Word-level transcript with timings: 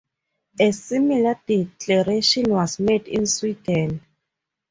A 0.59 0.71
similar 0.71 1.39
declaration 1.45 2.45
was 2.49 2.79
made 2.79 3.07
in 3.07 3.27
Sweden. 3.27 4.01